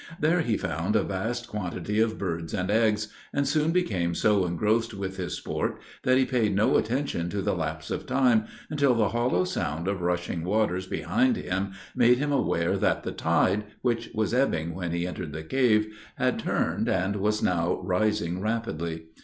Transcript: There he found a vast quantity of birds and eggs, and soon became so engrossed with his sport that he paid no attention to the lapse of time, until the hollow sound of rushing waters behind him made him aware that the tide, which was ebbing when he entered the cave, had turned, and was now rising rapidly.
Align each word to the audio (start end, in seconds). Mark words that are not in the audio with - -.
There 0.19 0.41
he 0.41 0.57
found 0.57 0.95
a 0.95 1.03
vast 1.03 1.47
quantity 1.47 1.99
of 1.99 2.17
birds 2.17 2.55
and 2.55 2.71
eggs, 2.71 3.09
and 3.31 3.47
soon 3.47 3.69
became 3.69 4.15
so 4.15 4.47
engrossed 4.47 4.95
with 4.95 5.17
his 5.17 5.35
sport 5.35 5.79
that 6.01 6.17
he 6.17 6.25
paid 6.25 6.55
no 6.55 6.77
attention 6.77 7.29
to 7.29 7.39
the 7.39 7.53
lapse 7.53 7.91
of 7.91 8.07
time, 8.07 8.45
until 8.71 8.95
the 8.95 9.09
hollow 9.09 9.43
sound 9.43 9.87
of 9.87 10.01
rushing 10.01 10.43
waters 10.43 10.87
behind 10.87 11.35
him 11.37 11.73
made 11.95 12.17
him 12.17 12.31
aware 12.31 12.77
that 12.77 13.03
the 13.03 13.11
tide, 13.11 13.65
which 13.83 14.09
was 14.15 14.33
ebbing 14.33 14.73
when 14.73 14.91
he 14.91 15.05
entered 15.05 15.33
the 15.33 15.43
cave, 15.43 15.95
had 16.15 16.39
turned, 16.39 16.89
and 16.89 17.17
was 17.17 17.43
now 17.43 17.79
rising 17.83 18.41
rapidly. 18.41 19.03